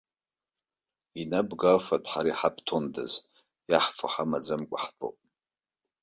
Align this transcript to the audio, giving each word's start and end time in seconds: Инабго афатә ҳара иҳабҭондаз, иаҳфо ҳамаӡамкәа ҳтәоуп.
Инабго 1.21 1.67
афатә 1.71 2.09
ҳара 2.11 2.29
иҳабҭондаз, 2.31 3.13
иаҳфо 3.71 4.07
ҳамаӡамкәа 4.13 4.77
ҳтәоуп. 4.83 5.17